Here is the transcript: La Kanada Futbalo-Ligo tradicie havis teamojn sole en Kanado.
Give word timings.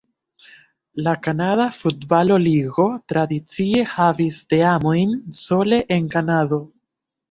La 1.07 1.13
Kanada 1.27 1.67
Futbalo-Ligo 1.81 2.87
tradicie 3.13 3.87
havis 3.95 4.43
teamojn 4.57 5.17
sole 5.47 5.85
en 6.01 6.15
Kanado. 6.19 6.65